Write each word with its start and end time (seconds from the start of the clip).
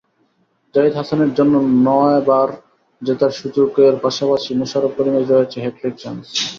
জাহিদ 0.75 0.93
হাসানের 0.99 1.31
জন্য 1.37 1.53
নয়বার 1.85 2.49
জেতার 3.01 3.33
সুযোগের 3.39 3.93
পাশাপাশি 4.03 4.51
মোশাররফ 4.59 4.91
করিমের 4.97 5.25
রয়েছে 5.31 5.57
হ্যাটট্রিক 5.61 5.95
চান্স। 6.03 6.23